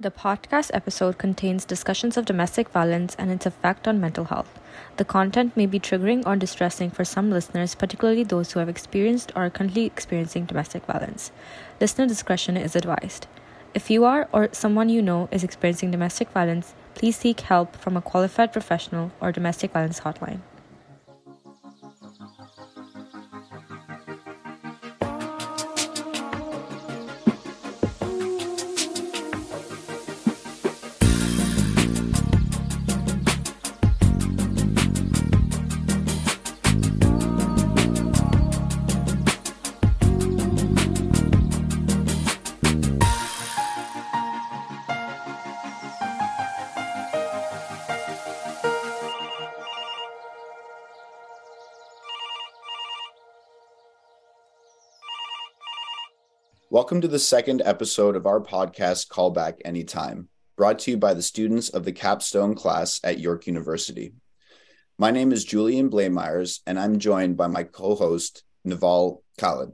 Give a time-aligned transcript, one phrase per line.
[0.00, 4.58] The podcast episode contains discussions of domestic violence and its effect on mental health.
[4.96, 9.30] The content may be triggering or distressing for some listeners, particularly those who have experienced
[9.36, 11.32] or are currently experiencing domestic violence.
[11.82, 13.26] Listener discretion is advised.
[13.74, 17.94] If you are or someone you know is experiencing domestic violence, please seek help from
[17.94, 20.40] a qualified professional or domestic violence hotline.
[56.90, 60.26] Welcome to the second episode of our podcast, Call Back Anytime,
[60.56, 64.12] brought to you by the students of the capstone class at York University.
[64.98, 69.70] My name is Julian Blameyers, and I'm joined by my co host, Naval Khalid.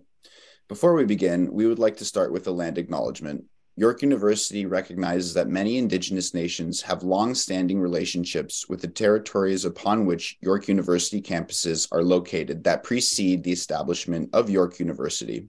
[0.68, 3.44] Before we begin, we would like to start with a land acknowledgement.
[3.76, 10.04] York University recognizes that many Indigenous nations have long standing relationships with the territories upon
[10.04, 15.48] which York University campuses are located that precede the establishment of York University.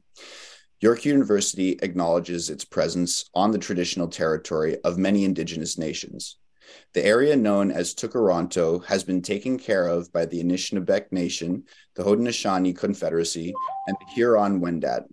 [0.79, 6.37] York University acknowledges its presence on the traditional territory of many Indigenous nations.
[6.93, 11.63] The area known as Tkaronto has been taken care of by the Anishinaabeg Nation,
[11.95, 13.55] the Haudenosaunee Confederacy,
[13.87, 15.05] and the Huron Wendat.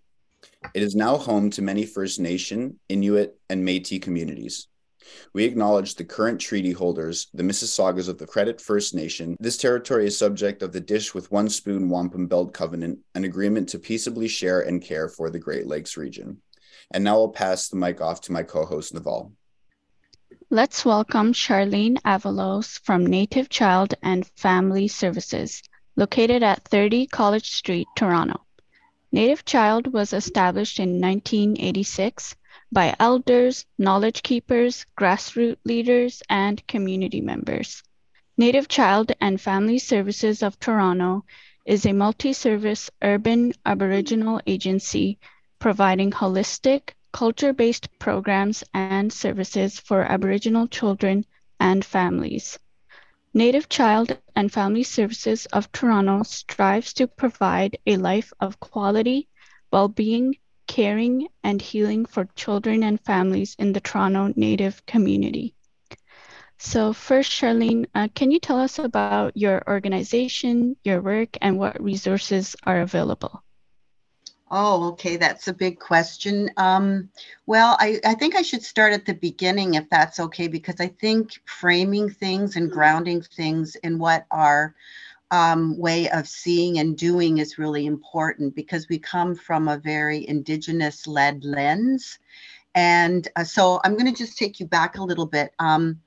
[0.74, 4.68] It is now home to many First Nation, Inuit, and Metis communities.
[5.32, 9.36] We acknowledge the current treaty holders, the Mississaugas of the Credit First Nation.
[9.40, 13.68] This territory is subject of the Dish with One Spoon Wampum Belt Covenant, an agreement
[13.70, 16.40] to peaceably share and care for the Great Lakes region.
[16.90, 19.32] And now I'll pass the mic off to my co-host Naval.
[20.50, 25.62] Let's welcome Charlene Avalos from Native Child and Family Services,
[25.96, 28.44] located at 30 College Street, Toronto.
[29.10, 32.36] Native Child was established in 1986
[32.74, 37.82] by elders, knowledge keepers, grassroots leaders, and community members.
[38.36, 41.24] Native Child and Family Services of Toronto
[41.64, 45.18] is a multi service urban Aboriginal agency
[45.60, 51.24] providing holistic, culture based programs and services for Aboriginal children
[51.60, 52.58] and families.
[53.32, 59.28] Native Child and Family Services of Toronto strives to provide a life of quality,
[59.70, 60.36] well being,
[60.66, 65.54] caring and healing for children and families in the Toronto Native community.
[66.58, 71.82] So, first, Charlene, uh, can you tell us about your organization, your work, and what
[71.82, 73.42] resources are available?
[74.50, 75.16] Oh, okay.
[75.16, 76.50] That's a big question.
[76.56, 77.10] Um,
[77.46, 80.88] well, I, I think I should start at the beginning if that's okay, because I
[80.88, 84.74] think framing things and grounding things in what are
[85.30, 90.26] um, way of seeing and doing is really important because we come from a very
[90.28, 92.18] indigenous led lens.
[92.74, 95.52] And uh, so I'm going to just take you back a little bit.
[95.58, 96.00] Um,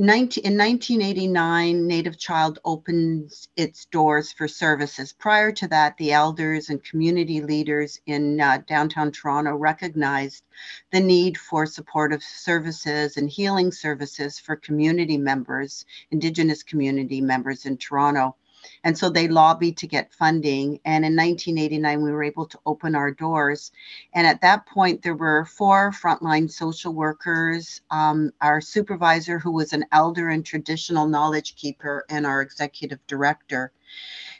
[0.00, 5.12] 19, in 1989, Native Child opens its doors for services.
[5.12, 10.44] Prior to that, the elders and community leaders in uh, downtown Toronto recognized
[10.92, 17.76] the need for supportive services and healing services for community members, Indigenous community members in
[17.76, 18.36] Toronto.
[18.84, 20.80] And so they lobbied to get funding.
[20.84, 23.72] And in 1989, we were able to open our doors.
[24.14, 29.72] And at that point, there were four frontline social workers, um, our supervisor, who was
[29.72, 33.72] an elder and traditional knowledge keeper, and our executive director.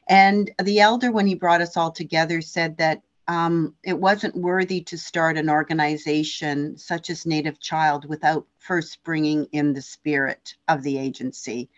[0.08, 4.80] And the elder, when he brought us all together, said that um, it wasn't worthy
[4.80, 10.82] to start an organization such as Native Child without first bringing in the spirit of
[10.82, 11.68] the agency.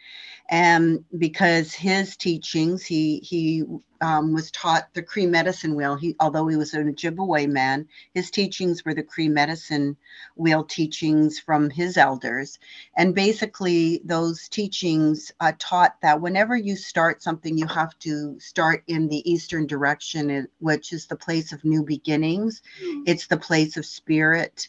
[0.49, 3.65] And because his teachings, he he
[4.01, 5.95] um, was taught the Cree medicine wheel.
[5.95, 9.97] He, although he was an Ojibwe man, his teachings were the Cree medicine
[10.35, 12.59] wheel teachings from his elders.
[12.97, 18.83] And basically, those teachings uh, taught that whenever you start something, you have to start
[18.89, 22.63] in the eastern direction, which is the place of new beginnings.
[22.83, 23.03] Mm-hmm.
[23.07, 24.69] It's the place of spirit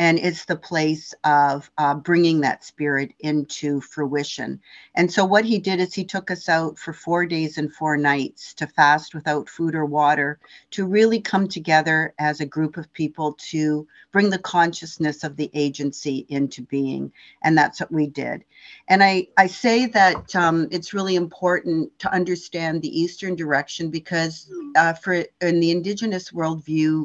[0.00, 4.58] and it's the place of uh, bringing that spirit into fruition.
[4.94, 7.98] And so, what he did is he took us out for four days and four
[7.98, 12.90] nights to fast without food or water, to really come together as a group of
[12.94, 17.12] people to bring the consciousness of the agency into being.
[17.42, 18.42] And that's what we did.
[18.88, 24.50] And I, I say that um, it's really important to understand the Eastern direction because
[24.76, 27.04] uh, for in the Indigenous worldview,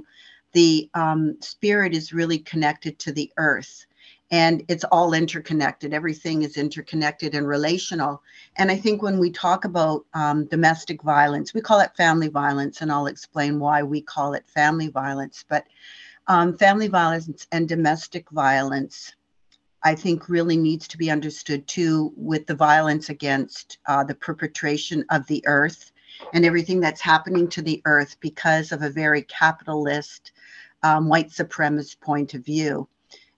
[0.56, 3.86] the um, spirit is really connected to the earth
[4.32, 5.94] and it's all interconnected.
[5.94, 8.24] Everything is interconnected and relational.
[8.56, 12.82] And I think when we talk about um, domestic violence, we call it family violence,
[12.82, 15.46] and I'll explain why we call it family violence.
[15.48, 15.66] But
[16.28, 19.14] um, family violence and domestic violence,
[19.84, 25.06] I think, really needs to be understood too with the violence against uh, the perpetration
[25.12, 25.92] of the earth
[26.34, 30.32] and everything that's happening to the earth because of a very capitalist,
[30.86, 32.88] um, white supremacist point of view.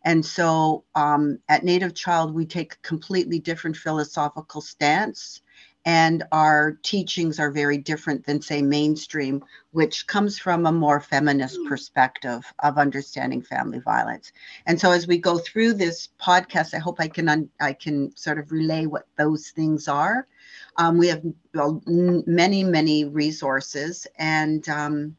[0.04, 5.42] And so um, at Native Child, we take a completely different philosophical stance,
[5.86, 11.58] and our teachings are very different than, say, mainstream, which comes from a more feminist
[11.68, 14.34] perspective of understanding family violence.
[14.66, 18.16] And so, as we go through this podcast, I hope I can un- I can
[18.18, 20.28] sort of relay what those things are.
[20.76, 21.24] Um, we have
[21.54, 25.16] well, many many resources, and um,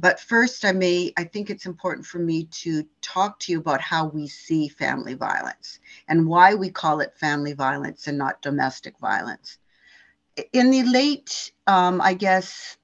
[0.00, 3.80] but first i may i think it's important for me to talk to you about
[3.80, 8.98] how we see family violence and why we call it family violence and not domestic
[8.98, 9.58] violence.
[10.52, 12.76] In the late um, i guess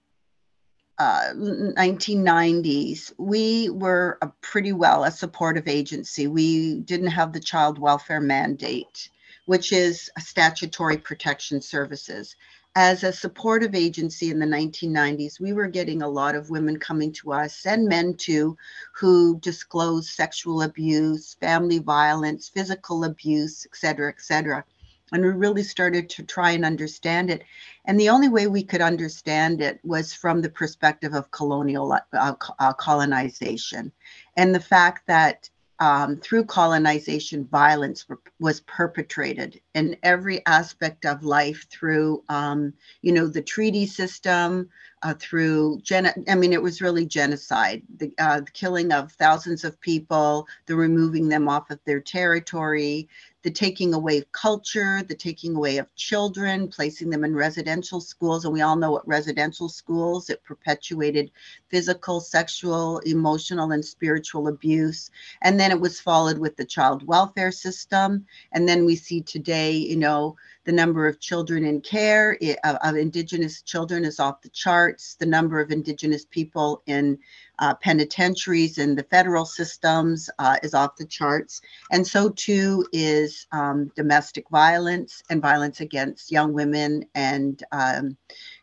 [0.99, 6.29] uh, 1990s we were a pretty well a supportive agency.
[6.29, 9.11] We didn't have the child welfare mandate
[9.47, 12.37] which is statutory protection services
[12.77, 17.13] as a supportive agency in the 1990s, we were getting a lot of women coming
[17.13, 18.57] to us and men too
[18.93, 24.65] who disclosed sexual abuse, family violence, physical abuse, et cetera, et cetera.
[25.13, 27.45] And we really started to try and understand it.
[27.85, 32.35] And the only way we could understand it was from the perspective of colonial uh,
[32.59, 33.93] uh, colonization
[34.37, 35.49] and the fact that
[35.81, 38.07] um, through colonization, violence
[38.39, 42.73] was perpetrated in every aspect of life through, um,
[43.03, 44.69] you know, the treaty system,
[45.03, 49.65] uh, through, gen- I mean, it was really genocide, the, uh, the killing of thousands
[49.65, 53.09] of people, the removing them off of their territory,
[53.45, 58.45] the taking away of culture, the taking away of children, placing them in residential schools.
[58.45, 61.31] And we all know what residential schools, it perpetuated
[61.69, 65.11] physical, sexual, emotional, and spiritual abuse.
[65.43, 68.27] And then it was followed with the child welfare system.
[68.53, 73.63] And then we see today, you know, the number of children in care of Indigenous
[73.63, 75.15] children is off the charts.
[75.17, 77.19] The number of Indigenous people in
[77.59, 81.61] uh, penitentiaries and the federal systems uh, is off the charts.
[81.91, 88.17] And so too is um, domestic violence and violence against young women and um,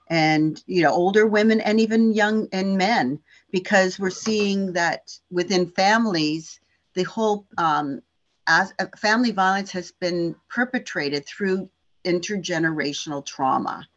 [0.10, 3.20] and you know older women and even young and men
[3.52, 6.60] because we're seeing that within families
[6.96, 8.02] the whole um,
[8.48, 11.70] as, uh, family violence has been perpetrated through
[12.06, 13.88] intergenerational trauma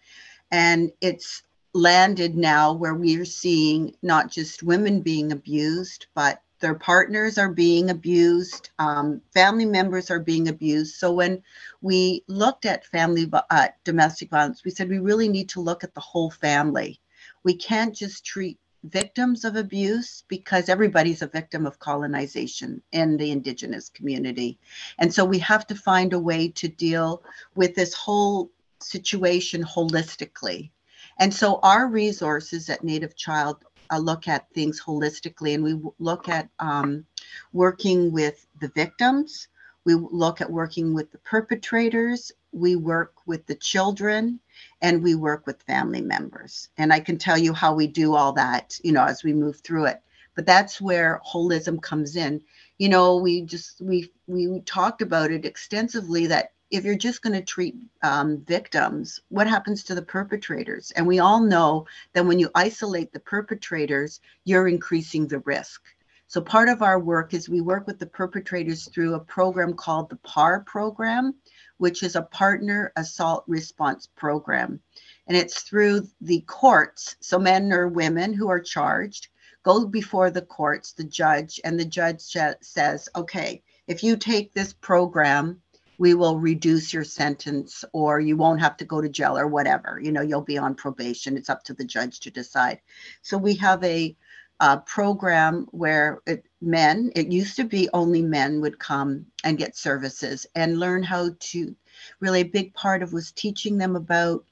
[0.51, 1.43] and it's
[1.73, 7.91] landed now where we're seeing not just women being abused, but their partners are being
[7.91, 10.95] abused, um, family members are being abused.
[10.95, 11.43] So when
[11.83, 15.93] we looked at family uh, domestic violence, we said we really need to look at
[15.95, 17.01] the whole family.
[17.43, 23.31] We can't just treat victims of abuse because everybody's a victim of colonization in the
[23.31, 24.59] indigenous community.
[24.99, 27.23] And so we have to find a way to deal
[27.55, 28.51] with this whole
[28.81, 30.71] situation holistically.
[31.19, 36.29] And so our resources at Native Child uh, look at things holistically and we look
[36.29, 37.07] at um,
[37.53, 39.49] working with the victims,
[39.85, 44.41] we look at working with the perpetrators, we work with the children,
[44.83, 46.69] and we work with family members.
[46.79, 49.61] And I can tell you how we do all that, you know, as we move
[49.61, 50.01] through it.
[50.35, 52.43] But that's where holism comes in.
[52.79, 57.35] You know, we just we we talked about it extensively that if you're just going
[57.35, 60.91] to treat um, victims, what happens to the perpetrators?
[60.93, 65.83] And we all know that when you isolate the perpetrators, you're increasing the risk.
[66.27, 70.11] So part of our work is we work with the perpetrators through a program called
[70.11, 71.35] the PAR program,
[71.79, 74.81] which is a partner assault response program.
[75.27, 77.17] And it's through the courts.
[77.21, 79.29] So men or women who are charged
[79.63, 82.21] go before the courts, the judge, and the judge
[82.61, 85.61] says, okay, if you take this program,
[85.99, 90.01] we will reduce your sentence or you won't have to go to jail or whatever
[90.03, 92.81] you know you'll be on probation it's up to the judge to decide
[93.23, 94.17] so we have a,
[94.61, 99.77] a program where it, men it used to be only men would come and get
[99.77, 101.75] services and learn how to
[102.21, 104.45] really a big part of was teaching them about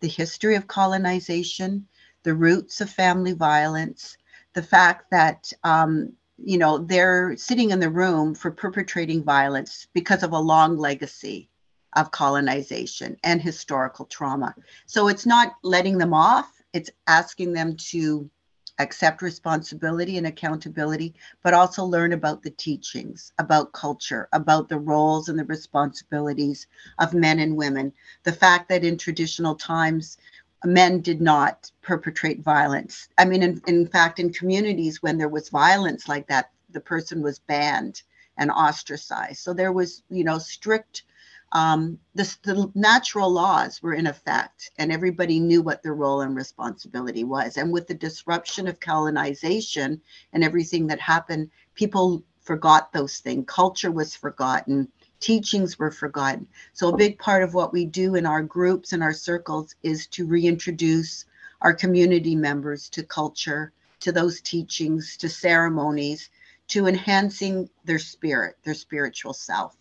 [0.00, 1.86] the history of colonization
[2.22, 4.16] the roots of family violence
[4.54, 6.12] the fact that um,
[6.44, 11.48] you know, they're sitting in the room for perpetrating violence because of a long legacy
[11.94, 14.54] of colonization and historical trauma.
[14.86, 18.28] So it's not letting them off, it's asking them to
[18.82, 25.28] accept responsibility and accountability, but also learn about the teachings, about culture, about the roles
[25.28, 26.66] and the responsibilities
[26.98, 27.92] of men and women.
[28.24, 30.18] The fact that in traditional times,
[30.64, 33.08] men did not perpetrate violence.
[33.18, 37.22] I mean, in, in fact, in communities when there was violence like that, the person
[37.22, 38.02] was banned
[38.38, 39.40] and ostracized.
[39.40, 41.02] So there was, you know, strict
[41.52, 46.34] um, the, the natural laws were in effect and everybody knew what their role and
[46.34, 47.58] responsibility was.
[47.58, 50.00] And with the disruption of colonization
[50.32, 53.44] and everything that happened, people forgot those things.
[53.46, 54.88] Culture was forgotten,
[55.20, 56.46] teachings were forgotten.
[56.72, 60.06] So, a big part of what we do in our groups and our circles is
[60.08, 61.26] to reintroduce
[61.60, 66.30] our community members to culture, to those teachings, to ceremonies,
[66.68, 69.76] to enhancing their spirit, their spiritual self.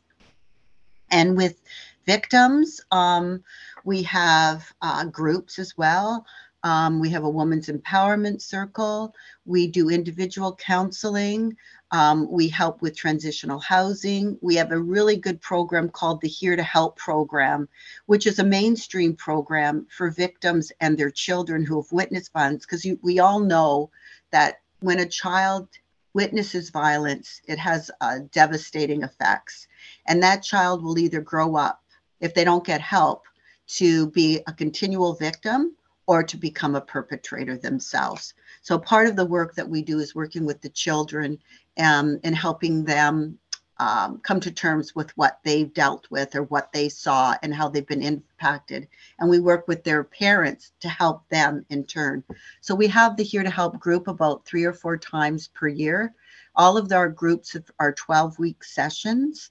[1.11, 1.61] And with
[2.05, 3.43] victims, um,
[3.83, 6.25] we have uh, groups as well.
[6.63, 9.15] Um, we have a women's empowerment circle.
[9.45, 11.57] We do individual counseling.
[11.91, 14.37] Um, we help with transitional housing.
[14.41, 17.67] We have a really good program called the Here to Help program,
[18.05, 22.65] which is a mainstream program for victims and their children who have witnessed violence.
[22.65, 23.89] Because we all know
[24.31, 25.67] that when a child
[26.13, 29.67] witnesses violence, it has uh, devastating effects.
[30.07, 31.83] And that child will either grow up,
[32.19, 33.23] if they don't get help,
[33.67, 35.75] to be a continual victim
[36.07, 38.33] or to become a perpetrator themselves.
[38.61, 41.37] So part of the work that we do is working with the children
[41.79, 43.39] um, and helping them
[43.81, 47.67] um, come to terms with what they've dealt with or what they saw and how
[47.67, 48.87] they've been impacted.
[49.17, 52.23] And we work with their parents to help them in turn.
[52.61, 56.13] So we have the Here to Help group about three or four times per year.
[56.55, 59.49] All of our groups are 12 week sessions.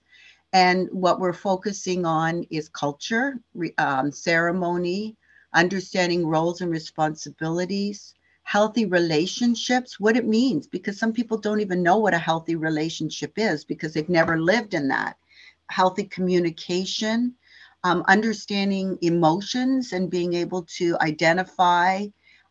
[0.53, 3.41] And what we're focusing on is culture,
[3.79, 5.17] um, ceremony,
[5.55, 8.15] understanding roles and responsibilities,
[8.51, 13.33] healthy relationships, what it means, because some people don't even know what a healthy relationship
[13.37, 15.17] is because they've never lived in that.
[15.71, 17.33] Healthy communication,
[17.85, 22.09] um, understanding emotions and being able to identify,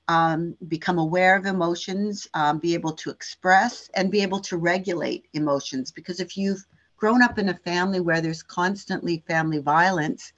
[0.07, 5.25] um, become aware of emotions, um, be able to express, and be able to regulate
[5.33, 5.91] emotions.
[5.91, 6.65] Because if you've
[6.95, 10.31] grown up in a family where there's constantly family violence,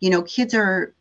[0.00, 0.94] you know, kids are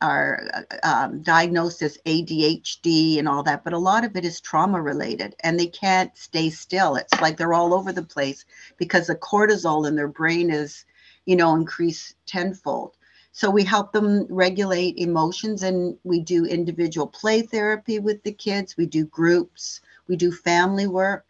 [0.00, 4.80] are um, diagnosed as ADHD and all that, but a lot of it is trauma
[4.80, 6.96] related and they can't stay still.
[6.96, 8.44] It's like they're all over the place
[8.76, 10.84] because the cortisol in their brain is,
[11.24, 12.96] you know, increased tenfold.
[13.32, 18.76] So we help them regulate emotions and we do individual play therapy with the kids,
[18.76, 21.26] we do groups, we do family work.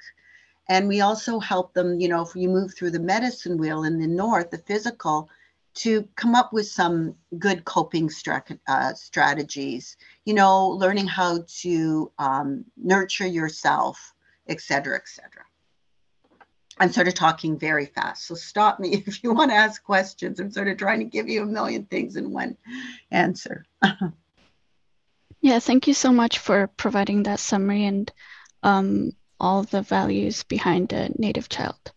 [0.68, 3.98] And we also help them, you know, if you move through the medicine wheel in
[4.00, 5.28] the north, the physical,
[5.76, 8.10] to come up with some good coping
[8.66, 14.14] uh, strategies, you know, learning how to um, nurture yourself,
[14.48, 15.42] et cetera, et cetera.
[16.78, 20.40] I'm sort of talking very fast, so stop me if you want to ask questions.
[20.40, 22.56] I'm sort of trying to give you a million things in one
[23.10, 23.66] answer.
[25.40, 28.10] yeah, thank you so much for providing that summary and
[28.62, 31.92] um, all the values behind a Native child.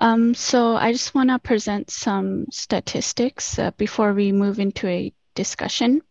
[0.00, 5.12] Um, so I just want to present some statistics uh, before we move into a
[5.34, 6.02] discussion.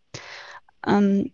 [0.84, 1.32] Um,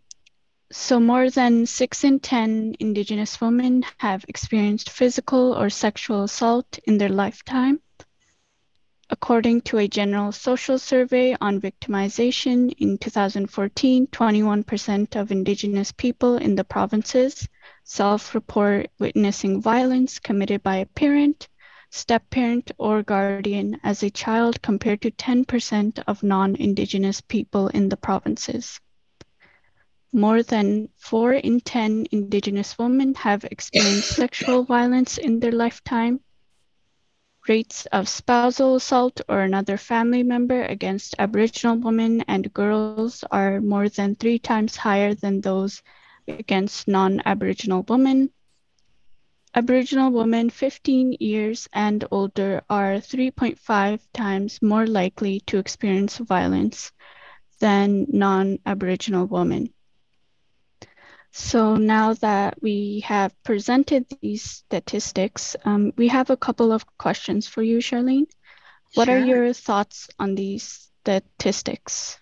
[0.71, 6.97] so more than six in 10 Indigenous women have experienced physical or sexual assault in
[6.97, 7.79] their lifetime.
[9.09, 16.53] According to a general social survey on victimization in 2014, 21% of Indigenous people in
[16.53, 17.47] the provinces
[17.83, 21.47] self-report witnessing violence committed by a parent,
[21.89, 28.79] step-parent, or guardian as a child compared to 10% of non-Indigenous people in the provinces.
[30.11, 36.21] More than 4 in 10 Indigenous women have experienced sexual violence in their lifetime.
[37.47, 43.87] Rates of spousal assault or another family member against Aboriginal women and girls are more
[43.87, 45.81] than three times higher than those
[46.27, 48.31] against non-Aboriginal women.
[49.55, 56.91] Aboriginal women 15 years and older are 3.5 times more likely to experience violence
[57.59, 59.73] than non-Aboriginal women.
[61.31, 67.47] So now that we have presented these statistics, um, we have a couple of questions
[67.47, 68.27] for you, Charlene.
[68.93, 69.17] What sure.
[69.17, 72.19] are your thoughts on these statistics?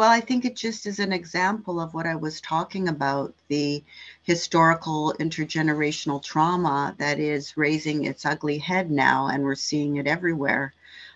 [0.00, 3.84] Well, I think it just is an example of what I was talking about the
[4.22, 10.72] historical intergenerational trauma that is raising its ugly head now, and we're seeing it everywhere.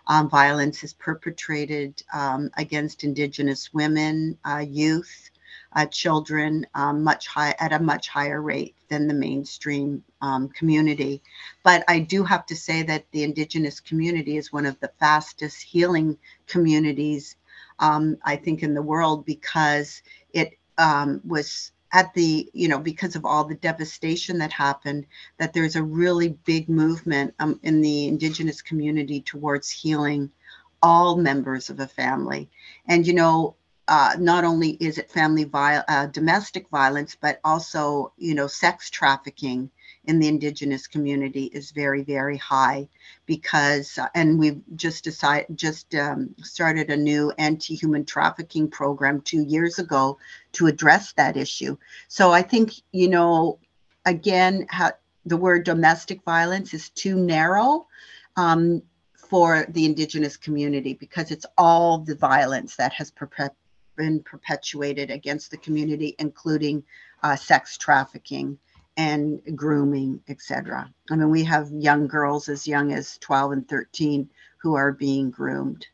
[0.06, 5.30] Um, violence is perpetrated um, against Indigenous women, uh, youth,
[5.72, 11.22] uh, children um, much high at a much higher rate than the mainstream um, community.
[11.62, 15.62] But I do have to say that the Indigenous community is one of the fastest
[15.62, 17.36] healing communities,
[17.78, 20.02] um, I think, in the world because
[20.32, 25.06] it um, was at the you know because of all the devastation that happened
[25.38, 30.30] that there's a really big movement um, in the indigenous community towards healing
[30.82, 32.50] all members of a family.
[32.88, 33.56] And you know
[33.88, 38.88] uh, not only is it family viol- uh, domestic violence, but also, you know, sex
[38.90, 39.70] trafficking
[40.06, 42.88] in the indigenous community is very, very high
[43.26, 49.42] because, uh, and we've just decided, just um, started a new anti-human trafficking program two
[49.42, 50.18] years ago
[50.52, 51.76] to address that issue.
[52.08, 53.58] So I think, you know,
[54.04, 54.66] again,
[55.26, 57.86] the word domestic violence is too narrow.
[58.36, 58.82] Um,
[59.28, 63.10] for the indigenous community because it's all the violence that has
[63.96, 66.84] been perpetuated against the community, including
[67.22, 68.58] uh, sex trafficking
[68.96, 70.90] and grooming, etc.
[71.10, 74.30] I mean, we have young girls as young as 12 and 13
[74.62, 75.86] who are being groomed.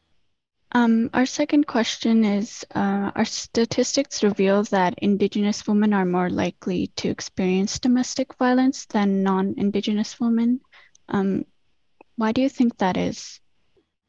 [0.72, 6.88] Um, our second question is uh, Our statistics reveal that Indigenous women are more likely
[6.96, 10.60] to experience domestic violence than non Indigenous women.
[11.08, 11.44] Um,
[12.16, 13.40] why do you think that is?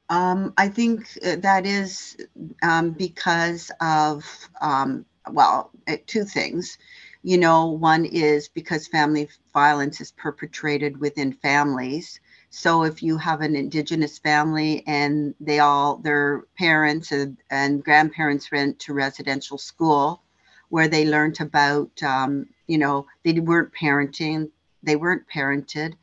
[0.09, 2.17] Um, I think uh, that is
[2.61, 4.23] um, because of,
[4.59, 6.77] um, well, uh, two things.
[7.23, 12.19] You know, one is because family violence is perpetrated within families.
[12.49, 18.51] So if you have an indigenous family and they all, their parents and, and grandparents
[18.51, 20.23] went to residential school
[20.69, 24.49] where they learned about, um, you know, they weren't parenting,
[24.83, 25.93] they weren't parented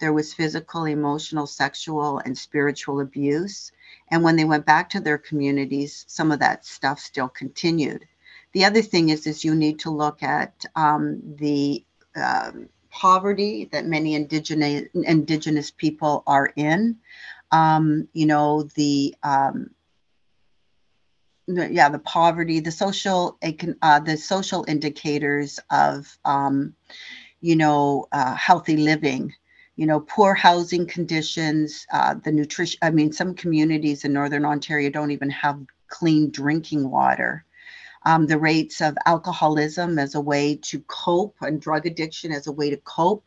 [0.00, 3.72] there was physical, emotional, sexual, and spiritual abuse.
[4.08, 8.06] And when they went back to their communities, some of that stuff still continued.
[8.52, 11.84] The other thing is, is you need to look at um, the
[12.16, 16.96] um, poverty that many indigenous indigenous people are in.
[17.50, 19.70] Um, you know the um,
[21.46, 23.38] yeah the poverty, the social
[23.82, 26.74] uh, the social indicators of um,
[27.40, 29.34] you know uh, healthy living
[29.78, 32.80] you know, poor housing conditions, uh, the nutrition.
[32.82, 37.44] I mean, some communities in Northern Ontario don't even have clean drinking water.
[38.04, 42.52] Um, the rates of alcoholism as a way to cope and drug addiction as a
[42.52, 43.24] way to cope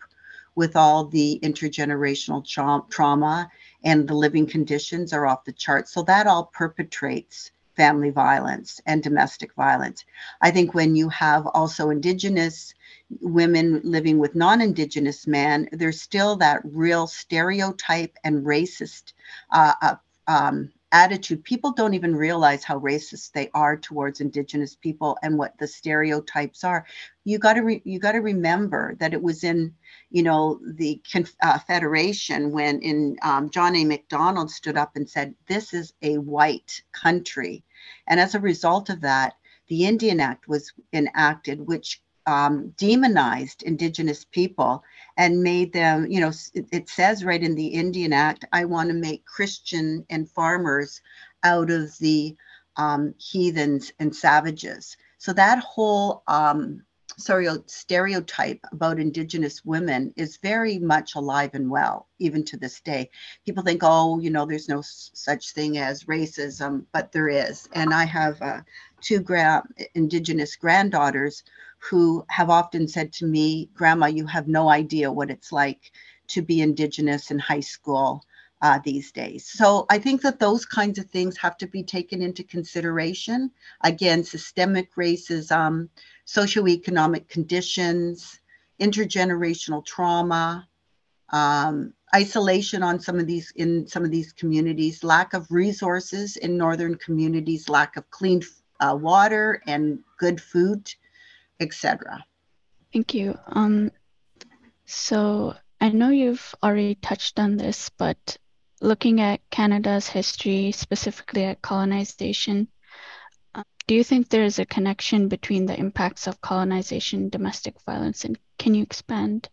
[0.56, 3.50] with all the intergenerational tra- trauma
[3.84, 5.94] and the living conditions are off the charts.
[5.94, 10.04] So that all perpetrates family violence and domestic violence.
[10.42, 12.74] I think when you have also Indigenous
[13.22, 19.14] women living with non-indigenous men there's still that real stereotype and racist
[19.52, 19.96] uh, uh,
[20.28, 21.44] um, attitude.
[21.44, 26.64] People don't even realize how racist they are towards indigenous people and what the stereotypes
[26.64, 26.86] are.
[27.24, 29.74] You got to re- you got to remember that it was in
[30.10, 33.86] you know the confederation uh, when in um, john a.
[33.86, 37.64] Macdonald stood up and said this is a white country.
[38.08, 39.34] And as a result of that
[39.68, 44.84] the indian act was enacted which um, demonized indigenous people
[45.18, 48.96] and made them, you know, it, says right in the Indian Act, I want to
[48.96, 51.02] make Christian and farmers
[51.44, 52.36] out of the
[52.78, 54.98] um, heathens and savages.
[55.18, 56.84] So that whole um,
[57.18, 63.10] sorry, stereotype about Indigenous women is very much alive and well, even to this day.
[63.46, 67.68] People think, oh, you know, there's no such thing as racism, but there is.
[67.74, 68.62] And I have uh,
[69.02, 71.44] two gra- Indigenous granddaughters
[71.90, 75.92] who have often said to me, Grandma, you have no idea what it's like
[76.28, 78.24] to be Indigenous in high school
[78.62, 79.50] uh, these days.
[79.50, 83.52] So I think that those kinds of things have to be taken into consideration.
[83.82, 85.90] Again, systemic racism,
[86.28, 88.40] socioeconomic conditions,
[88.80, 90.68] intergenerational trauma,
[91.30, 96.58] um, isolation on some of these in some of these communities, lack of resources in
[96.58, 98.42] northern communities, lack of clean
[98.80, 100.94] uh, water and good food
[101.62, 102.26] etc.
[102.92, 103.38] Thank you.
[103.48, 103.92] Um,
[104.86, 108.38] so I know you've already touched on this, but
[108.82, 112.68] looking at Canada's history, specifically at colonization,
[113.56, 118.26] uh, do you think there is a connection between the impacts of colonization domestic violence?
[118.26, 119.50] And can you expand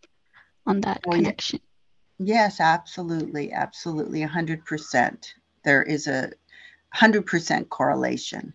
[0.66, 1.60] on that oh, connection?
[2.18, 3.52] Yes, absolutely.
[3.52, 4.22] Absolutely.
[4.22, 5.26] 100%.
[5.64, 6.32] There is a
[6.96, 8.54] 100% correlation.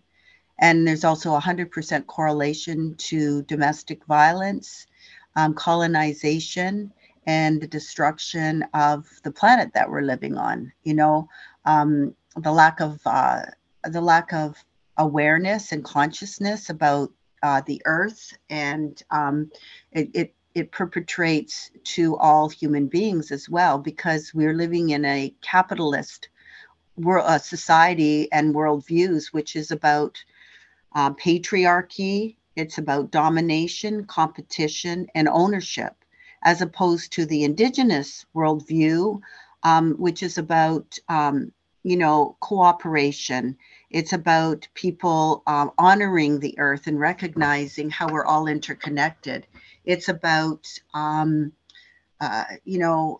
[0.58, 4.86] And there's also a 100% correlation to domestic violence,
[5.36, 6.92] um, colonization,
[7.26, 10.72] and the destruction of the planet that we're living on.
[10.84, 11.28] You know,
[11.64, 13.42] um, the lack of uh,
[13.84, 14.62] the lack of
[14.96, 17.10] awareness and consciousness about
[17.42, 19.50] uh, the earth and um,
[19.92, 25.34] it, it it perpetrates to all human beings as well because we're living in a
[25.42, 26.28] capitalist
[26.96, 30.22] world uh, society and worldviews which is about
[30.94, 35.94] uh, patriarchy it's about domination competition and ownership
[36.44, 39.20] as opposed to the indigenous worldview
[39.64, 41.52] um, which is about um,
[41.82, 43.56] you know cooperation.
[43.90, 49.46] It's about people um, honoring the earth and recognizing how we're all interconnected.
[49.84, 51.52] It's about, um,
[52.20, 53.18] uh, you know,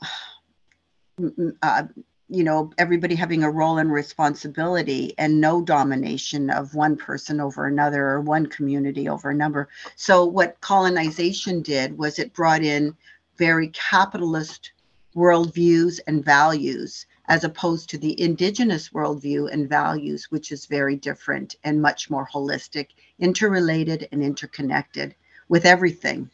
[1.63, 1.85] uh,
[2.29, 7.67] you know, everybody having a role and responsibility and no domination of one person over
[7.67, 9.69] another or one community over another.
[9.97, 12.97] So what colonization did was it brought in
[13.37, 14.73] very capitalist
[15.15, 21.57] worldviews and values as opposed to the indigenous worldview and values, which is very different
[21.65, 25.15] and much more holistic, interrelated, and interconnected
[25.49, 26.31] with everything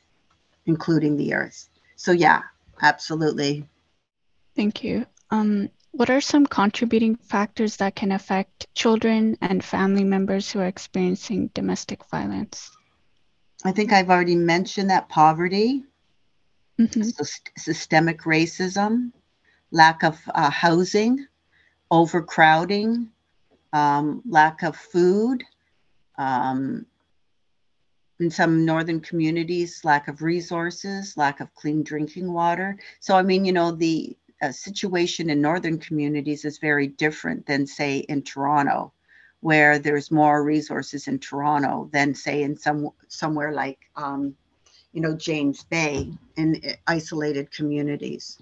[0.67, 1.69] including the earth.
[1.97, 2.43] So, yeah,
[2.81, 3.69] absolutely.
[4.57, 5.07] Thank you.
[5.31, 10.67] Um, what are some contributing factors that can affect children and family members who are
[10.67, 12.71] experiencing domestic violence?
[13.65, 15.85] I think I've already mentioned that poverty,
[16.79, 17.03] mm-hmm.
[17.59, 19.13] systemic racism,
[19.71, 21.27] lack of uh, housing,
[21.91, 23.09] overcrowding,
[23.73, 25.45] um, lack of food,
[26.19, 26.87] um,
[28.21, 33.45] in some northern communities lack of resources lack of clean drinking water so i mean
[33.47, 38.93] you know the uh, situation in northern communities is very different than say in toronto
[39.41, 44.35] where there's more resources in toronto than say in some somewhere like um,
[44.93, 48.39] you know james bay in uh, isolated communities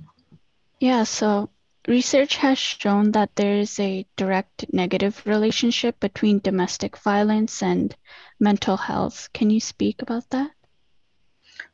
[0.81, 1.49] yeah so
[1.89, 7.97] Research has shown that there is a direct negative relationship between domestic violence and
[8.39, 9.31] mental health.
[9.33, 10.51] Can you speak about that?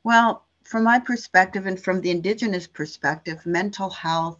[0.04, 4.38] Well, from my perspective and from the Indigenous perspective, mental health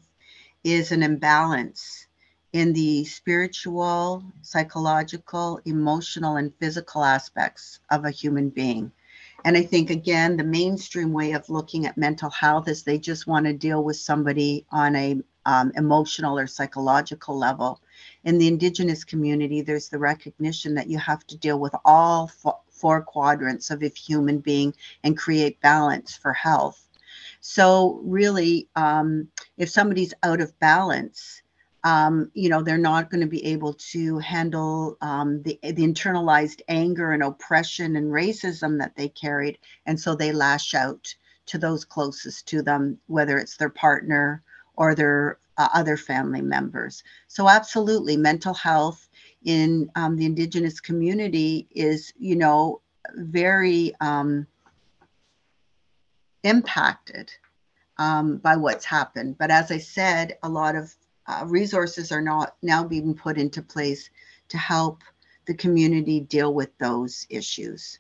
[0.65, 2.07] is an imbalance
[2.55, 8.91] in the spiritual, psychological, emotional, and physical aspects of a human being.
[9.45, 13.27] And I think, again, the mainstream way of looking at mental health is they just
[13.27, 17.81] want to deal with somebody on a um, emotional or psychological level.
[18.25, 22.29] In the Indigenous community, there's the recognition that you have to deal with all
[22.85, 26.87] four quadrants of a human being and create balance for health.
[27.41, 31.41] So, really, um, if somebody's out of balance,
[31.83, 36.61] um, you know, they're not going to be able to handle um, the, the internalized
[36.69, 39.57] anger and oppression and racism that they carried.
[39.87, 41.15] And so they lash out
[41.47, 44.43] to those closest to them, whether it's their partner
[44.77, 47.03] or their uh, other family members.
[47.29, 49.09] So, absolutely, mental health
[49.45, 52.81] in um, the Indigenous community is, you know,
[53.15, 54.47] very um,
[56.43, 57.31] impacted
[57.99, 59.37] um, by what's happened.
[59.39, 60.95] But as I said, a lot of
[61.27, 64.11] uh, resources are not now being put into place
[64.49, 65.03] to help
[65.47, 67.99] the community deal with those issues.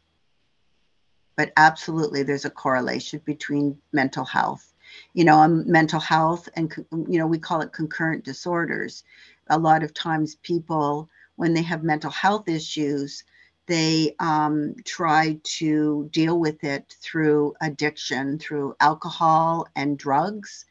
[1.37, 4.75] But absolutely, there's a correlation between mental health
[5.13, 6.73] you know, um, mental health and,
[7.09, 9.05] you know, we call it concurrent disorders.
[9.49, 13.25] A lot of times people, when they have mental health issues,
[13.67, 20.67] they um, try to deal with it through addiction, through alcohol and drugs,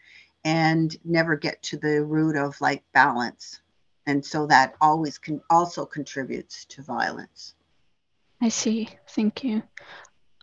[0.45, 3.61] and never get to the root of like balance.
[4.05, 7.55] And so that always can also contributes to violence.
[8.41, 8.89] I see.
[9.07, 9.63] Thank you.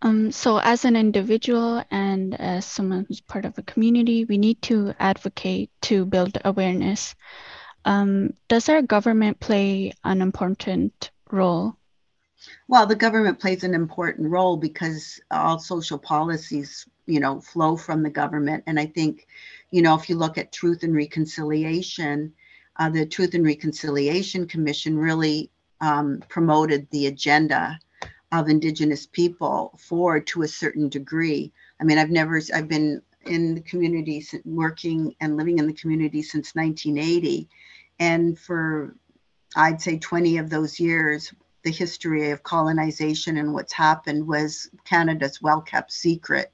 [0.02, 4.62] Um, so, as an individual and as someone who's part of a community, we need
[4.62, 7.14] to advocate to build awareness.
[7.84, 11.76] Um, does our government play an important role?
[12.68, 18.02] Well, the government plays an important role because all social policies, you know, flow from
[18.02, 18.64] the government.
[18.66, 19.26] And I think,
[19.70, 22.32] you know, if you look at Truth and Reconciliation,
[22.78, 27.78] uh, the Truth and Reconciliation Commission really um, promoted the agenda
[28.32, 33.54] of indigenous people forward to a certain degree i mean i've never i've been in
[33.54, 37.48] the community working and living in the community since 1980
[38.00, 38.96] and for
[39.54, 41.32] i'd say 20 of those years
[41.62, 46.52] the history of colonization and what's happened was canada's well kept secret.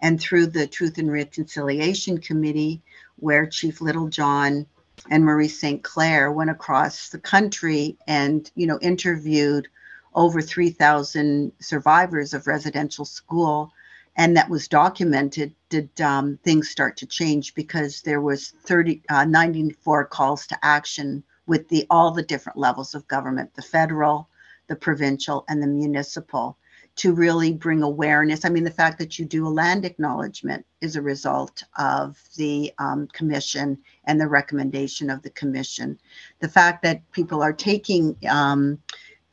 [0.00, 2.82] And through the truth and reconciliation committee
[3.16, 4.66] where chief Littlechild
[5.10, 9.68] and Murray Sinclair went across the country and you know interviewed
[10.14, 13.72] over 3,000 survivors of residential school,
[14.16, 19.24] and that was documented, did um, things start to change because there was 30, uh,
[19.24, 24.28] 94 calls to action with the all the different levels of government, the federal,
[24.68, 26.56] the provincial, and the municipal,
[26.96, 28.44] to really bring awareness.
[28.44, 32.72] I mean, the fact that you do a land acknowledgement is a result of the
[32.78, 36.00] um, commission and the recommendation of the commission.
[36.40, 38.78] The fact that people are taking um,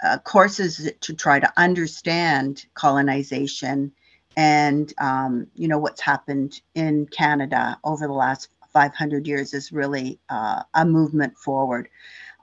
[0.03, 3.93] uh, courses to try to understand colonization
[4.35, 10.19] and um, you know what's happened in Canada over the last 500 years is really
[10.29, 11.89] uh, a movement forward.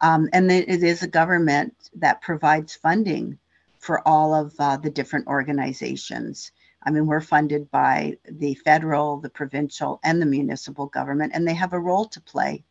[0.01, 3.39] Um, and it is a government that provides funding
[3.79, 6.53] for all of uh, the different organizations.
[6.83, 11.55] I mean, we're funded by the federal, the provincial, and the municipal government, and they
[11.55, 12.65] have a role to play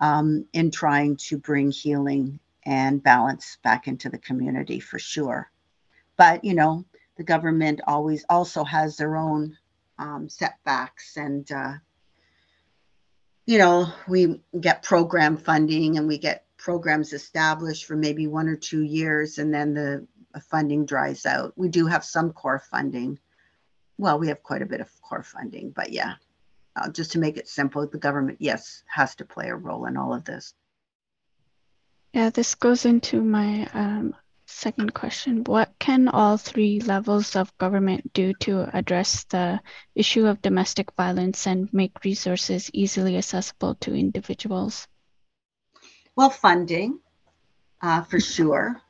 [0.00, 5.50] um, in trying to bring healing and balance back into the community for sure.
[6.16, 6.84] But, you know,
[7.16, 9.56] the government always also has their own
[9.98, 11.72] um, setbacks and uh,
[13.46, 18.56] you know we get program funding and we get programs established for maybe one or
[18.56, 20.06] two years and then the
[20.50, 21.52] funding dries out.
[21.56, 23.18] We do have some core funding.
[23.98, 26.14] Well we have quite a bit of core funding but yeah.
[26.74, 29.96] Uh, just to make it simple the government yes has to play a role in
[29.96, 30.52] all of this.
[32.12, 34.14] Yeah this goes into my um,
[34.46, 39.60] Second question What can all three levels of government do to address the
[39.94, 44.86] issue of domestic violence and make resources easily accessible to individuals?
[46.14, 47.00] Well, funding,
[47.82, 48.80] uh, for sure.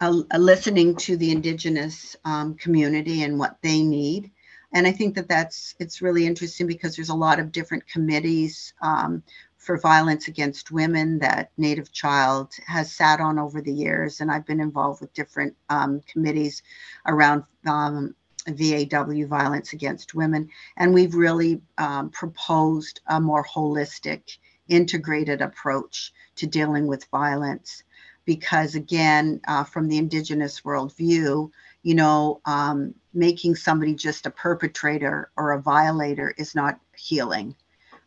[0.00, 4.30] Uh, listening to the Indigenous um, community and what they need.
[4.72, 8.72] And I think that that's it's really interesting because there's a lot of different committees
[8.82, 9.22] um,
[9.60, 14.20] for violence against women that Native Child has sat on over the years.
[14.20, 16.62] And I've been involved with different um, committees
[17.06, 18.14] around um,
[18.48, 20.48] VAW violence against women.
[20.78, 27.82] And we've really um, proposed a more holistic, integrated approach to dealing with violence.
[28.24, 31.50] Because again, uh, from the Indigenous worldview,
[31.82, 37.54] you know, um, making somebody just a perpetrator or a violator is not healing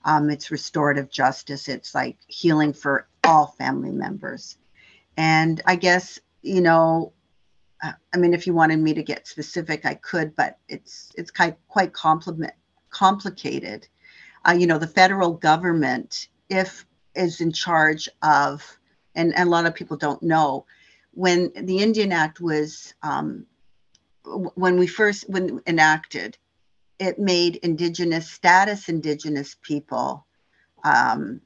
[0.06, 1.70] um, it's restorative justice.
[1.70, 4.58] It's like healing for all family members.
[5.18, 7.14] And I guess, you know,
[7.84, 11.32] uh, I mean, if you wanted me to get specific, I could, but it's it's
[11.32, 12.54] quite quite compliment,
[12.90, 13.88] complicated.
[14.48, 16.86] Uh, you know, the federal government, if
[17.16, 18.78] is in charge of,
[19.16, 20.66] and, and a lot of people don't know,
[21.12, 23.46] when the Indian Act was, um,
[24.56, 26.38] when we first when enacted,
[27.04, 30.26] it made indigenous status indigenous people
[30.84, 31.42] um,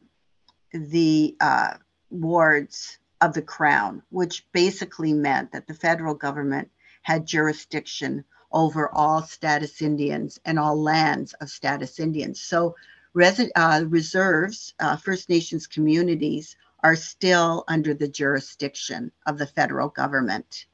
[0.72, 1.74] the uh,
[2.10, 6.70] wards of the crown, which basically meant that the federal government
[7.02, 12.40] had jurisdiction over all status Indians and all lands of status Indians.
[12.42, 12.76] So
[13.14, 19.90] res- uh, reserves, uh, First Nations communities are still under the jurisdiction of the federal
[19.90, 20.66] government.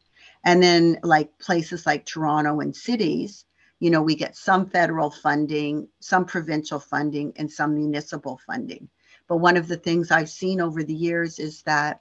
[0.43, 3.45] And then, like places like Toronto and cities,
[3.83, 8.87] you know, we get some federal funding, some provincial funding, and some municipal funding.
[9.27, 11.99] But one of the things I've seen over the years is that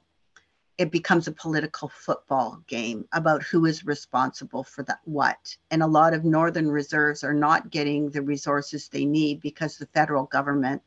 [0.79, 5.57] it becomes a political football game about who is responsible for that what.
[5.73, 9.87] And a lot of northern reserves are not getting the resources they need because the
[9.87, 10.83] federal government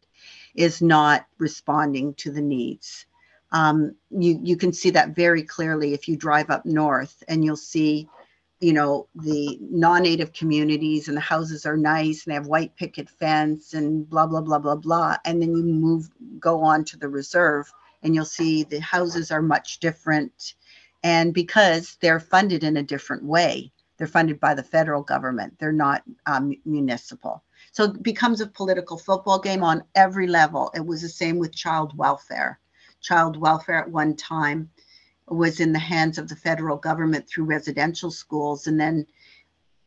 [0.56, 3.06] is not responding to the needs.
[3.52, 7.58] Um, you you can see that very clearly if you drive up north and you'll
[7.58, 8.08] see
[8.66, 13.08] you know the non-native communities and the houses are nice and they have white picket
[13.08, 15.16] fence and blah blah blah blah blah.
[15.24, 19.44] And then you move go on to the reserve and you'll see the houses are
[19.44, 20.56] much different.
[21.04, 25.84] And because they're funded in a different way they're funded by the federal government they're
[25.88, 27.44] not um, municipal.
[27.72, 30.72] So it becomes a political football game on every level.
[30.74, 32.60] It was the same with child welfare.
[33.00, 34.72] Child welfare at one time
[35.28, 39.08] was in the hands of the federal government through residential schools, and then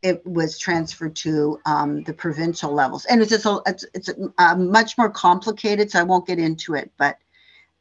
[0.03, 3.05] it was transferred to um, the provincial levels.
[3.05, 6.75] And it's just a, it's, it's a, much more complicated, so I won't get into
[6.75, 6.93] it.
[6.97, 7.19] But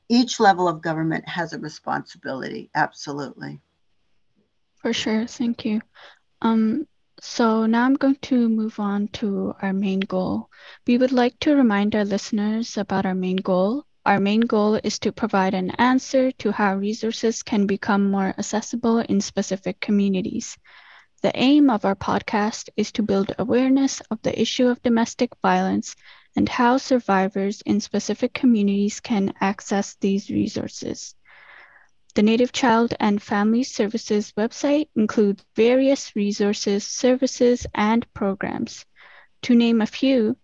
[0.09, 2.69] each level of government has a responsibility.
[2.73, 3.59] Absolutely.
[4.77, 5.27] For sure.
[5.27, 5.81] Thank you.
[6.41, 6.87] Um,
[7.19, 10.49] so now I'm going to move on to our main goal.
[10.85, 14.99] We would like to remind our listeners about our main goal, our main goal is
[14.99, 20.57] to provide an answer to how resources can become more accessible in specific communities.
[21.23, 25.97] The aim of our podcast is to build awareness of the issue of domestic violence
[26.37, 31.13] and how survivors in specific communities can access these resources.
[32.15, 38.85] The Native Child and Family Services website includes various resources, services, and programs.
[39.43, 40.37] To name a few,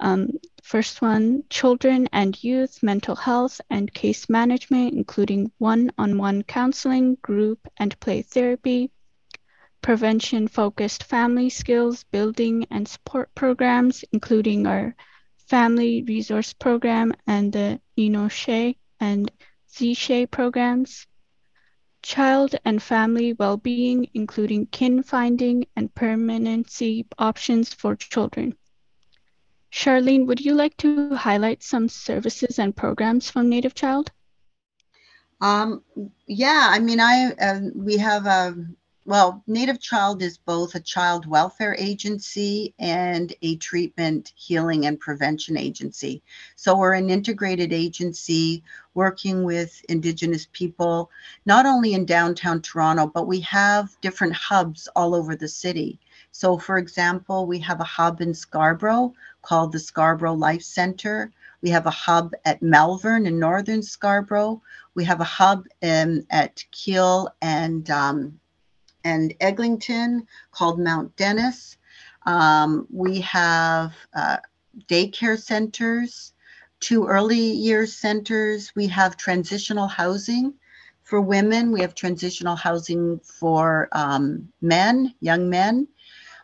[0.00, 0.30] um,
[0.66, 7.98] first one, children and youth mental health and case management, including one-on-one counseling, group and
[8.00, 8.90] play therapy,
[9.80, 14.96] prevention focused family skills building and support programs, including our
[15.46, 19.30] Family Resource Program and the Inoshe and
[19.72, 21.06] Zishe programs.
[22.02, 28.56] Child and family well being, including kin finding and permanency options for children.
[29.72, 34.10] Charlene, would you like to highlight some services and programs from Native Child?
[35.40, 35.82] Um,
[36.26, 38.56] yeah, I mean, I uh, we have a
[39.06, 45.56] well, Native Child is both a child welfare agency and a treatment, healing, and prevention
[45.56, 46.24] agency.
[46.56, 51.08] So we're an integrated agency working with Indigenous people,
[51.44, 56.00] not only in downtown Toronto, but we have different hubs all over the city.
[56.32, 59.14] So, for example, we have a hub in Scarborough
[59.46, 61.30] called the Scarborough Life Center.
[61.62, 64.60] We have a hub at Malvern in northern Scarborough.
[64.94, 68.40] We have a hub in, at Keele and um,
[69.04, 71.78] and Eglinton called Mount Dennis.
[72.26, 74.38] Um, we have uh,
[74.88, 76.32] daycare centers,
[76.80, 78.74] two early years centers.
[78.74, 80.54] We have transitional housing
[81.04, 81.70] for women.
[81.70, 85.86] We have transitional housing for um, men, young men.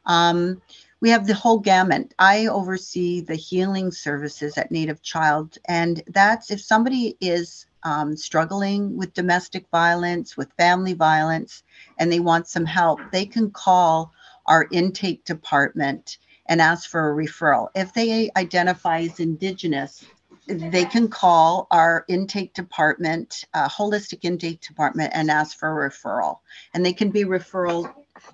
[0.06, 0.62] Um,
[1.02, 2.14] we have the whole gamut.
[2.20, 8.96] I oversee the healing services at Native Child, and that's if somebody is um, struggling
[8.96, 11.64] with domestic violence, with family violence,
[11.98, 14.12] and they want some help, they can call
[14.46, 17.68] our intake department and ask for a referral.
[17.74, 20.04] If they identify as Indigenous,
[20.46, 26.38] they can call our intake department, uh, holistic intake department, and ask for a referral.
[26.74, 27.92] And they can be referral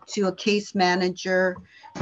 [0.09, 1.57] to a case manager,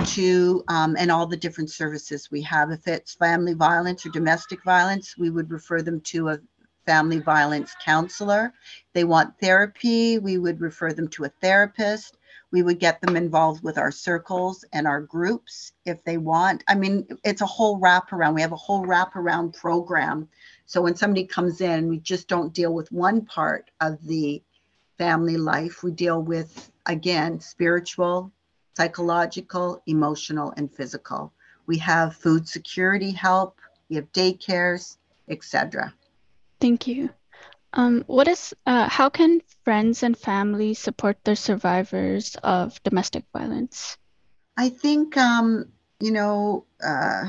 [0.07, 2.71] to um, and all the different services we have.
[2.71, 6.39] If it's family violence or domestic violence, we would refer them to a
[6.87, 8.55] family violence counselor.
[8.95, 12.17] They want therapy, we would refer them to a therapist.
[12.53, 16.63] We would get them involved with our circles and our groups if they want.
[16.69, 18.35] I mean, it's a whole wraparound.
[18.35, 20.29] We have a whole wraparound program.
[20.65, 24.43] So when somebody comes in, we just don't deal with one part of the
[24.99, 25.83] family life.
[25.83, 28.33] We deal with, again, spiritual,
[28.77, 31.33] psychological, emotional, and physical.
[31.67, 34.97] We have food security help, we have daycares,
[35.29, 35.93] etc.
[36.61, 37.11] Thank you.
[37.73, 43.99] Um, what is uh, how can friends and family support their survivors of domestic violence?
[44.57, 47.25] I think um, you know uh,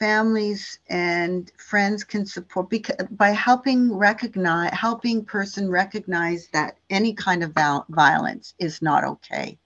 [0.00, 7.44] families and friends can support because by helping recognize helping person recognize that any kind
[7.44, 7.54] of
[7.90, 9.56] violence is not okay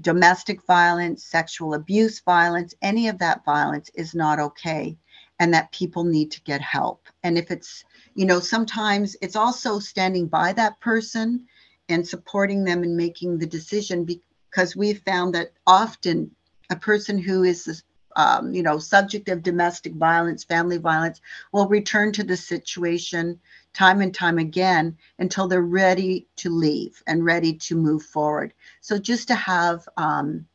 [0.00, 4.96] domestic violence sexual abuse violence any of that violence is not okay
[5.40, 7.08] and that people need to get help.
[7.22, 11.46] And if it's, you know, sometimes it's also standing by that person
[11.88, 16.30] and supporting them in making the decision because we've found that often
[16.70, 17.82] a person who is
[18.16, 21.20] um, you know, subject of domestic violence, family violence,
[21.52, 23.40] will return to the situation
[23.74, 28.54] time and time again until they're ready to leave and ready to move forward.
[28.80, 30.46] So just to have um,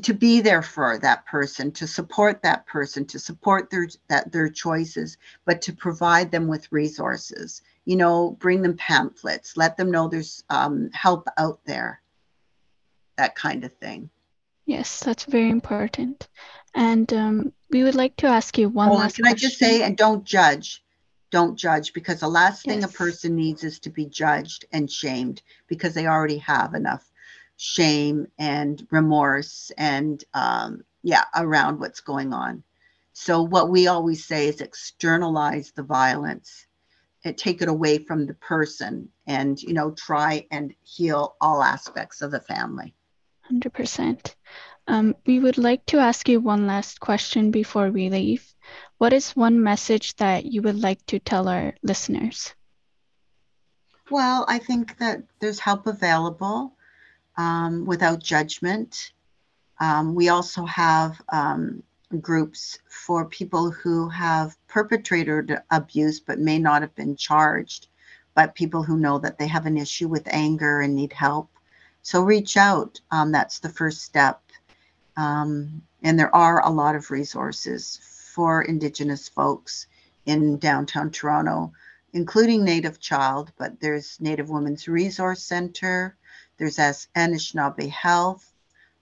[0.00, 4.48] to be there for that person to support that person to support their that their
[4.48, 7.60] choices but to provide them with resources.
[7.84, 12.00] You know bring them pamphlets let them know there's um, help out there
[13.18, 14.08] that kind of thing.
[14.64, 16.28] Yes that's very important
[16.74, 19.36] and um, we would like to ask you one oh, last can question.
[19.36, 20.82] i just say and don't judge
[21.32, 25.42] don't judge because the last thing a person needs is to be judged and shamed
[25.66, 27.10] because they already have enough
[27.56, 32.62] shame and remorse and um, yeah around what's going on.
[33.14, 36.66] So what we always say is externalize the violence
[37.24, 42.20] and take it away from the person and you know try and heal all aspects
[42.20, 42.94] of the family.
[43.50, 44.34] 100%
[44.88, 48.46] um, we would like to ask you one last question before we leave
[48.98, 52.54] what is one message that you would like to tell our listeners
[54.10, 56.72] well i think that there's help available
[57.36, 59.12] um, without judgment.
[59.80, 61.82] Um, we also have um,
[62.20, 67.88] groups for people who have perpetrated abuse but may not have been charged,
[68.34, 71.48] but people who know that they have an issue with anger and need help.
[72.02, 73.00] So reach out.
[73.10, 74.40] Um, that's the first step.
[75.16, 78.00] Um, and there are a lot of resources
[78.34, 79.86] for Indigenous folks
[80.26, 81.72] in downtown Toronto,
[82.12, 86.16] including Native Child, but there's Native Women's Resource Center,
[86.58, 88.52] there's Anishnawbe Health,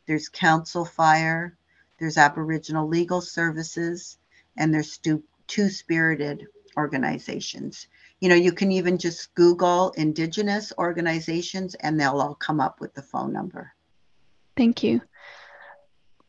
[0.06, 1.56] there's Council Fire,
[1.98, 4.18] there's Aboriginal Legal Services,
[4.56, 6.46] and there's Two Spirited
[6.76, 7.88] organizations.
[8.20, 12.94] You know, you can even just Google Indigenous organizations and they'll all come up with
[12.94, 13.72] the phone number.
[14.56, 15.00] Thank you.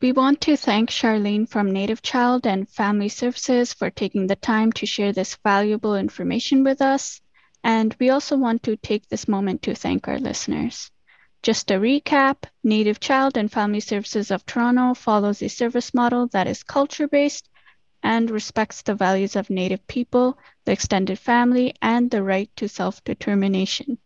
[0.02, 4.72] We want to thank Charlene from Native Child and Family Services for taking the time
[4.72, 7.20] to share this valuable information with us.
[7.62, 10.90] And we also want to take this moment to thank our listeners.
[11.44, 16.48] Just a recap Native Child and Family Services of Toronto follows a service model that
[16.48, 17.48] is culture based
[18.02, 23.04] and respects the values of Native people, the extended family, and the right to self
[23.04, 23.98] determination.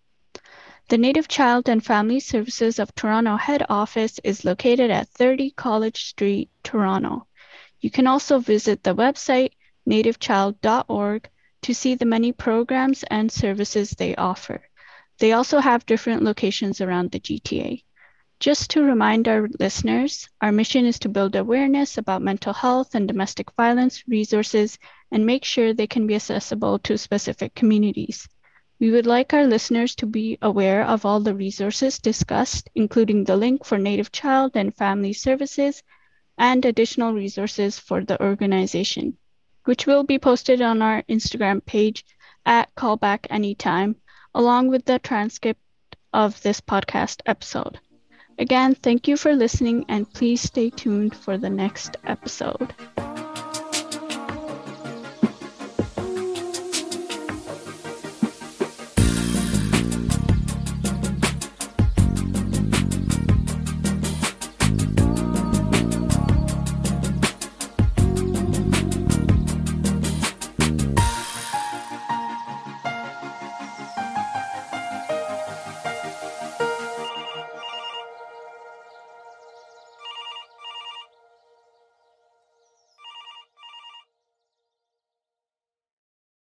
[0.89, 6.05] The Native Child and Family Services of Toronto head office is located at 30 College
[6.05, 7.26] Street, Toronto.
[7.80, 9.51] You can also visit the website
[9.89, 11.28] nativechild.org
[11.62, 14.62] to see the many programs and services they offer.
[15.18, 17.82] They also have different locations around the GTA.
[18.39, 23.09] Just to remind our listeners, our mission is to build awareness about mental health and
[23.09, 24.78] domestic violence resources
[25.11, 28.28] and make sure they can be accessible to specific communities.
[28.79, 33.37] We would like our listeners to be aware of all the resources discussed, including the
[33.37, 35.83] link for Native Child and Family Services
[36.37, 39.16] and additional resources for the organization,
[39.64, 42.05] which will be posted on our Instagram page
[42.45, 43.97] at Call Back Anytime,
[44.35, 45.61] along with the transcript
[46.12, 47.81] of this podcast episode.
[48.39, 52.74] Again, thank you for listening and please stay tuned for the next episode.